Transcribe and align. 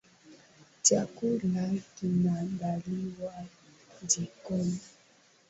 Chakula 0.85 1.63
kinaandaliwa 1.95 3.31
jikoni. 4.09 4.79